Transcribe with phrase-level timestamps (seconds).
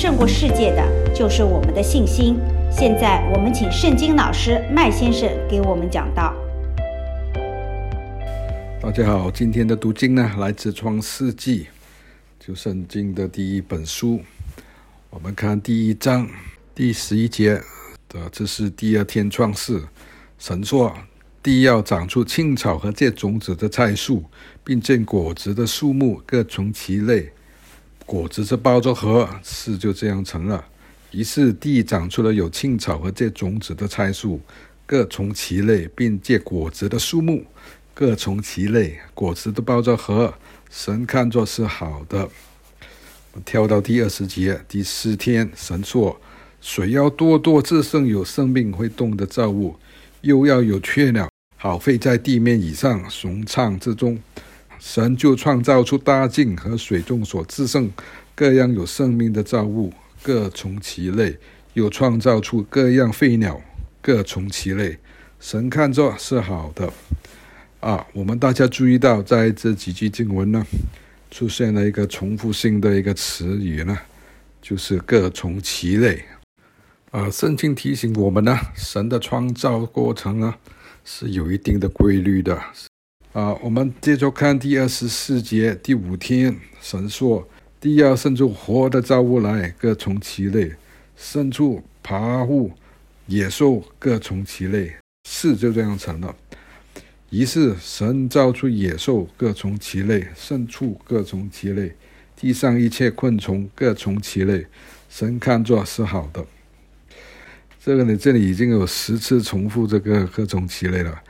[0.00, 2.36] 胜过世界的，就是我们的信心。
[2.70, 6.32] 现在，我们请圣经老师麦先生给我们讲道。
[8.80, 11.66] 大家好，今天的读经呢，来自创世纪，
[12.38, 14.20] 就圣经的第一本书。
[15.10, 16.28] 我们看第一章
[16.76, 17.60] 第十一节
[18.08, 19.82] 的，这是第二天创世。
[20.38, 20.94] 神说
[21.42, 24.22] ：“地要长出青草和结种子的菜树，
[24.62, 27.32] 并见果子的树木，各从其类。
[28.08, 30.64] 果子是包着核，事就这样成了。
[31.10, 34.40] 于是地长出了有青草和结种子的菜树，
[34.86, 37.44] 各从其类，并借果子的树木，
[37.92, 38.98] 各从其类。
[39.12, 40.32] 果子都包着核，
[40.70, 42.26] 神看作是好的。”
[43.44, 46.18] 跳到第二十节，第四天，神说
[46.62, 49.76] ：“水要多多滋生有生命会动的造物。”
[50.22, 51.28] 又要有雀鸟，
[51.58, 54.18] 好飞在地面以上，雄畅之中。
[54.78, 57.90] 神就创造出大径和水中所滋生
[58.34, 61.32] 各样有生命的造物，各从其类；
[61.74, 63.60] 又创造出各样飞鸟，
[64.00, 64.98] 各从其类。
[65.40, 66.92] 神看作是好的。
[67.80, 70.64] 啊，我们大家注意到，在这几句经文呢，
[71.30, 73.96] 出现了一个重复性的一个词语呢，
[74.60, 76.24] 就是各从其类。
[77.10, 80.54] 啊，圣经提醒我们呢，神的创造过程呢
[81.04, 82.60] 是有一定的规律的。
[83.34, 87.46] 啊，我们接着看第二十四节，第五天，神说
[87.78, 90.70] ：“地要生出活的造物来，各从其类；
[91.14, 92.72] 生出爬物、
[93.26, 94.94] 野兽，各从其类。”
[95.28, 96.34] 事就这样成了。
[97.28, 101.90] 于是神造出野兽，各从其类；牲畜各从其类；
[102.34, 104.66] 地上一切昆虫各从其类。
[105.10, 106.44] 神看作是好的。
[107.84, 111.22] 这个呢，这里已经有十次重复这个各从其类了。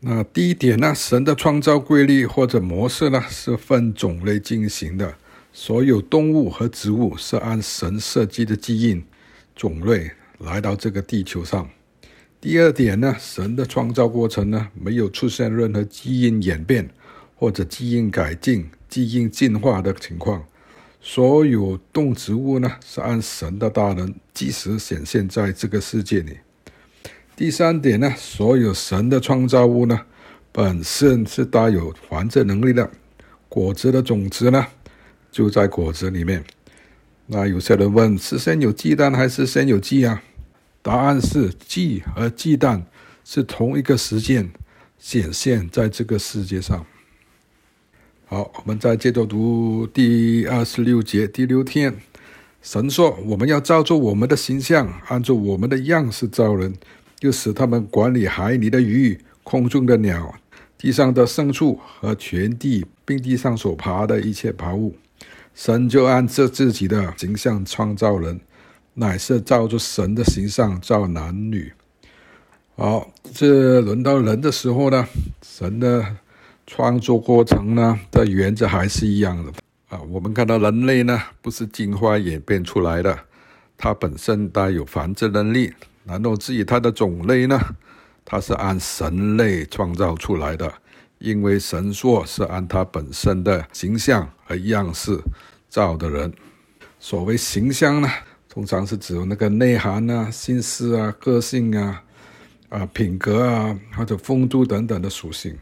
[0.00, 5.16] 那第一点呢，神的创造规律或者模式呢，是分种类进行的。
[5.52, 9.04] 所有动物和植物是按神设计的基因
[9.56, 11.68] 种类来到这个地球上。
[12.40, 16.88] 第二点呢，神的创造过程呢，没有出现任何基因演变
[17.34, 20.44] 或者基因改进、基因进化的情况。
[21.00, 26.38] 所有动植物呢，是按神的大能即时显现在这个世界里。
[27.38, 30.00] 第三点呢，所有神的创造物呢，
[30.50, 32.90] 本身是带有繁殖能力的。
[33.48, 34.66] 果子的种子呢，
[35.30, 36.42] 就在果子里面。
[37.26, 40.20] 那有些人问：是先有鸡蛋还是先有鸡啊？
[40.82, 42.84] 答案是鸡和鸡蛋
[43.24, 44.50] 是同一个时间
[44.98, 46.84] 显现在这个世界上。
[48.26, 51.28] 好，我们再接着读第二十六节。
[51.28, 51.94] 第六天，
[52.60, 56.74] 神说：“我们要照着我们的形象，按照我们的样式造人，
[57.20, 60.34] 又使他们管理海里的鱼、空中的鸟、
[60.76, 64.96] 地上的牲畜和全地，并地上所爬的一切爬物。”
[65.54, 68.40] 神就按着自己的形象创造人，
[68.94, 71.72] 乃是照着神的形象造男女。
[72.76, 75.06] 好，这轮到人的时候呢，
[75.42, 76.16] 神的。
[76.70, 79.50] 创作过程呢的原则还是一样的
[79.88, 79.98] 啊。
[80.10, 83.20] 我们看到人类呢不是进化演变出来的，
[83.78, 85.72] 它本身带有繁殖能力。
[86.08, 87.60] 然后至于它的种类呢，
[88.24, 90.72] 它是按神类创造出来的，
[91.18, 95.20] 因为神说是按他本身的形象和样式
[95.68, 96.32] 造的人。
[96.98, 98.08] 所谓形象呢，
[98.48, 102.02] 通常是指那个内涵啊、心思啊、个性啊、
[102.70, 105.56] 啊品格啊或者风度等等的属性。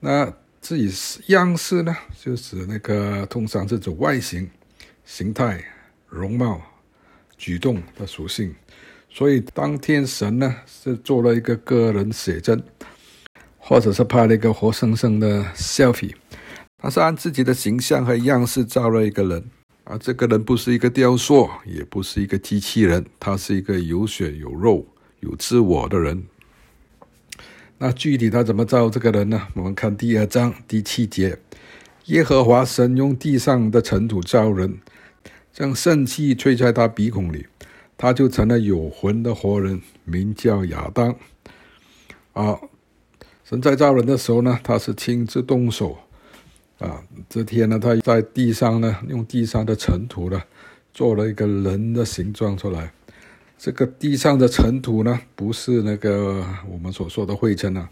[0.00, 0.90] 那至于
[1.26, 4.50] 样式呢，就是那个通常是指外形、
[5.04, 5.62] 形态、
[6.08, 6.60] 容貌、
[7.36, 8.54] 举动的属性。
[9.10, 12.62] 所以当天神呢是做了一个个人写真，
[13.58, 16.14] 或者是拍了一个活生生的 selfie，
[16.78, 19.44] 他是按自己的形象和样式造了一个人。
[19.84, 24.86] 而这个人不是一个雕塑，也不是一个机器人，他是一个有血有肉、
[25.20, 26.22] 有自我的人。
[27.78, 29.48] 那具体他怎么造这个人呢？
[29.54, 31.38] 我们看第二章第七节：
[32.04, 34.78] 耶和华神用地上的尘土造人，
[35.52, 37.46] 将圣气吹在他鼻孔里，
[37.98, 41.14] 他就成了有魂的活人，名叫亚当。
[42.32, 42.58] 啊，
[43.44, 45.98] 神在造人的时候呢，他是亲自动手。
[46.78, 50.40] 啊，这天呢，他在地上呢，用地上的尘土呢，
[50.94, 52.92] 做了一个人的形状出来。
[53.58, 57.90] 这个地上的尘土呢，不是那个我们所说的灰尘啊，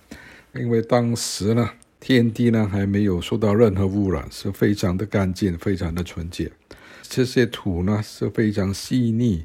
[0.55, 1.69] 因为当时呢，
[1.99, 6.53] 天地呢还没有受到任何污染，是非常的干净，非常的纯洁。
[7.03, 9.45] 这些土呢是非常细腻、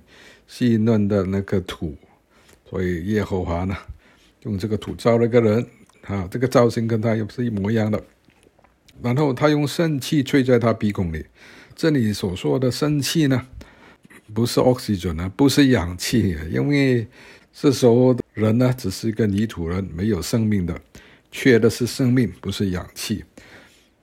[0.54, 1.96] 细嫩的那个土，
[2.70, 3.74] 所以耶和华呢
[4.42, 5.66] 用这个土造了个人
[6.02, 8.04] 啊，这个造型跟他又是一模一样的。
[9.02, 11.26] 然后他用生气吹在他鼻孔里。
[11.74, 13.48] 这里所说的生气呢，
[14.34, 17.08] 不是 oxygen 呢，不是氧气，因为
[17.54, 20.78] 这时候人呢，只是一个泥土人，没有生命的，
[21.32, 23.24] 缺的是生命，不是氧气。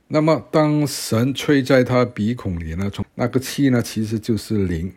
[0.06, 4.91] 那么当神吹在他鼻孔里呢，从那个气呢，其实就是灵，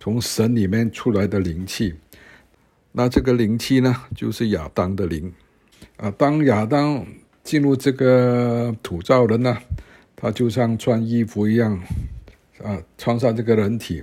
[0.00, 1.94] 从神里面出来的灵气。
[2.92, 5.32] 那这个灵气呢，就是亚当的灵
[5.96, 6.10] 啊。
[6.12, 7.06] 当亚当
[7.44, 9.56] 进入这个土造人呢，
[10.16, 11.80] 他就像穿衣服一样
[12.62, 14.02] 啊，穿上这个人体，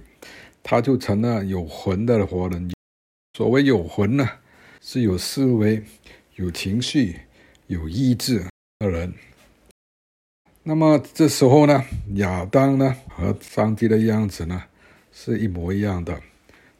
[0.63, 2.71] 他就成了有魂的活人。
[3.37, 4.25] 所谓有魂呢，
[4.81, 5.83] 是有思维、
[6.35, 7.19] 有情绪、
[7.67, 8.45] 有意志
[8.79, 9.13] 的人。
[10.63, 11.83] 那么这时候呢，
[12.13, 14.63] 亚当呢和上帝的样子呢
[15.17, 16.19] 是一模一样的。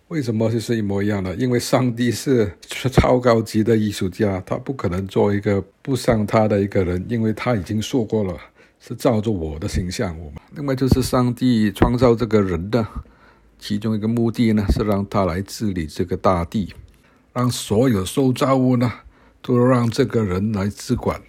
[0.09, 1.33] 为什么就是一模一样的？
[1.35, 2.51] 因为上帝是
[2.91, 8.37] 超高级的艺术家，他不可能做一个不像他的一个人，因为他已经说过了，
[8.79, 10.15] 是照着我的形象。
[10.19, 12.85] 我们另外就是上帝创造这个人的
[13.57, 16.75] 其中一个目的呢，是让他来治理这个大地，
[17.33, 18.91] 让所有受造物呢
[19.41, 21.19] 都让这个人来治管。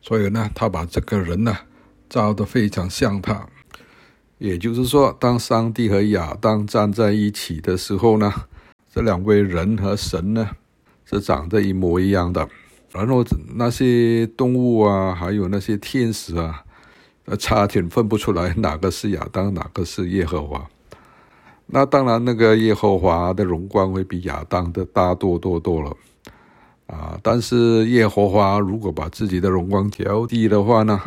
[0.00, 1.54] 所以呢，他把这个人呢
[2.08, 3.46] 造得非常像他。
[4.42, 8.32] 也就是说，当上帝和亚当站在一起的时候呢，
[8.92, 10.50] 这两位人和神呢
[11.04, 12.48] 是长得一模一样的。
[12.90, 13.24] 然后
[13.54, 16.64] 那些动物啊，还有那些天使啊，
[17.38, 20.68] 差点分不出来哪个是亚当，哪个是耶和华。
[21.66, 25.96] 那当然，那个耶和华的荣光会比亚当的大多多多了
[26.88, 27.16] 啊。
[27.22, 31.00] 但是耶和华如果把自己的荣光调低的话呢，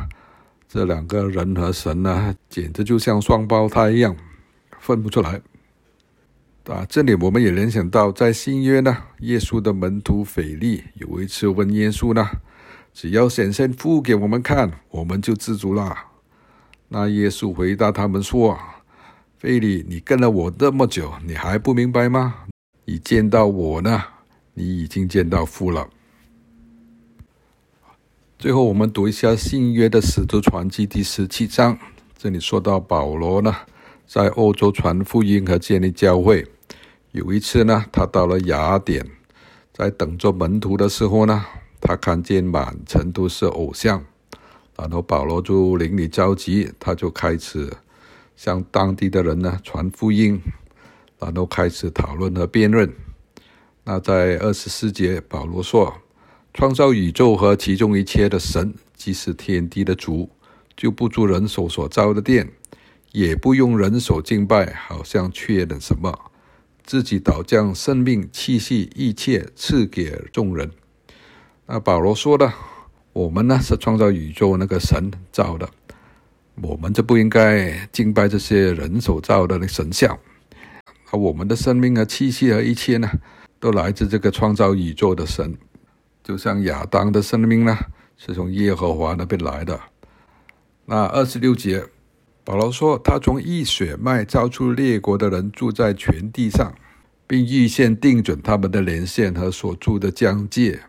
[0.68, 4.16] 这两个人和神呢，简直就像双胞胎一样，
[4.80, 5.42] 分不出来。
[6.66, 12.28] 啊，这里我们也联想到，在新约呢，耶稣的门徒腓力有一次问耶稣呢
[12.92, 15.96] ：“只要显现父给我们看，我们就知足了。”
[16.90, 18.58] 那耶稣回答他们说
[19.38, 22.34] ：“腓力，你跟了我这么久，你还不明白吗？
[22.86, 24.04] 你见到我呢，
[24.56, 25.88] 你已经见到父了。”
[28.46, 31.76] 最后，我们读一下新约的使徒传记第十七章。
[32.16, 33.52] 这里说到保罗呢，
[34.06, 36.46] 在欧洲传福音和建立教会。
[37.12, 39.04] 有一次呢，他到了雅典，
[39.74, 41.44] 在等着门徒的时候呢，
[41.82, 44.06] 他看见满城都是偶像，
[44.78, 47.74] 然后保罗就灵里着急，他就开始
[48.36, 50.40] 向当地的人呢传福音，
[51.18, 52.94] 然后开始讨论和辩论。
[53.86, 55.92] 那在二十四节，保罗说。
[56.56, 60.30] 创造宇宙和其中一切的神，既是天地的主，
[60.78, 62.50] 就不住人手所造的殿，
[63.12, 66.18] 也不用人手敬拜，好像缺了什么，
[66.86, 70.72] 自己倒将生命、气息一切赐给众人。
[71.66, 72.54] 那保罗说的，
[73.12, 75.70] 我们呢是创造宇宙那个神造的，
[76.62, 80.18] 我们就不应该敬拜这些人手造的那神像。
[81.12, 83.12] 而我们的生命和气息和一切呢，
[83.60, 85.54] 都来自这个创造宇宙的神。
[86.26, 87.78] 就像亚当的生命呢，
[88.18, 89.80] 是从耶和华那边来的。
[90.88, 91.86] 那二十六节，
[92.44, 96.74] 保罗说，他从一血脉造出列国的人住在全地上，
[97.28, 100.80] 并预先定准他们的年限和所住的疆界，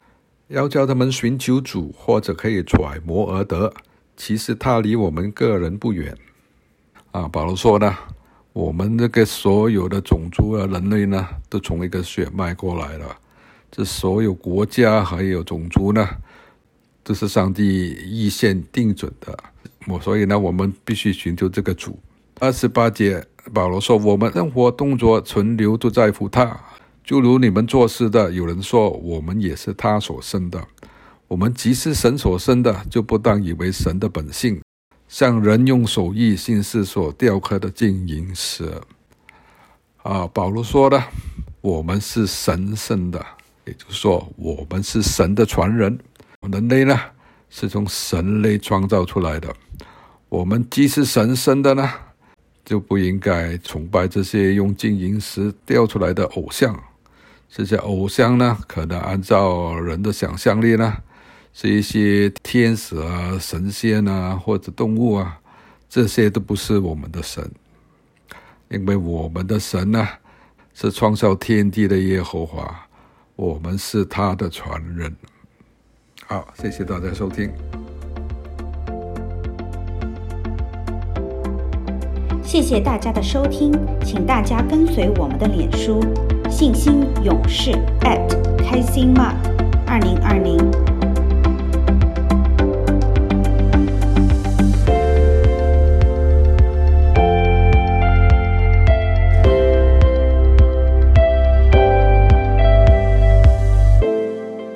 [0.48, 3.70] 要叫他们寻求主，或者可以揣摩而得。
[4.16, 6.16] 其实他离我们个人不远。
[7.10, 7.94] 啊，保罗说呢，
[8.54, 13.18] 我们这个所有的种族和人类呢，都从一个血脉过来了。
[13.70, 16.08] 这所有国家还有种族呢，
[17.02, 19.36] 都是上帝预先定准的。
[19.86, 21.98] 我所以呢，我们必须寻求这个主。
[22.40, 26.58] 二十八节，保罗说：“我们生活、动作、存留都在乎他，
[27.04, 30.62] 就如你们做事的，有人说我们也是他所生的。
[31.28, 34.60] 我们既是神所生的，就不当以为神的本性
[35.08, 38.70] 像人用手艺心思所雕刻的金银石。”
[40.02, 41.02] 啊，保罗说的，
[41.60, 43.24] 我们是神生的。
[43.66, 45.98] 也就是说，我们是神的传人，
[46.40, 46.98] 人类呢
[47.50, 49.52] 是从神类创造出来的。
[50.28, 51.90] 我们既是神生的呢，
[52.64, 56.80] 就不应该崇拜这些用金银石雕出来的偶像。
[57.48, 60.96] 这些偶像呢，可能按照人的想象力呢，
[61.52, 65.40] 是一些天使啊、神仙啊，或者动物啊，
[65.88, 67.50] 这些都不是我们的神，
[68.68, 70.06] 因为我们的神呢
[70.74, 72.85] 是创造天地的耶和华。
[73.36, 75.14] 我们是他的传人。
[76.26, 77.52] 好，谢谢大家收听。
[82.42, 86.00] 谢谢大家的收听，请大家跟随我们的脸书
[86.48, 87.72] “信心勇士”@
[88.58, 89.34] 开心 Mark
[89.86, 90.95] 二零二零。